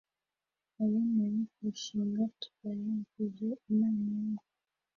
abemeye 0.83 1.39
kurushinga 1.51 2.21
tubaragije 2.41 3.47
imana 3.71 4.03
weee 4.21 4.43